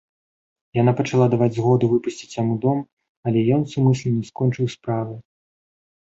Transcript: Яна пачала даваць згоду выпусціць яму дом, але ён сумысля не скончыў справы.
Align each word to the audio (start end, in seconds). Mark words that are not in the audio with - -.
Яна 0.81 0.91
пачала 0.99 1.25
даваць 1.33 1.49
згоду 1.57 1.89
выпусціць 1.91 2.33
яму 2.41 2.55
дом, 2.63 2.79
але 3.31 3.43
ён 3.59 3.67
сумысля 3.75 4.09
не 4.15 4.23
скончыў 4.31 4.65
справы. 4.75 5.15